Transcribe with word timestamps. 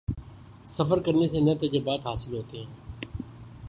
سفر 0.67 0.99
کرنے 0.99 1.27
سے 1.27 1.39
نئے 1.39 1.55
تجربات 1.55 2.05
حاصل 2.07 2.35
ہوتے 2.35 2.57
ہیں 2.57 3.19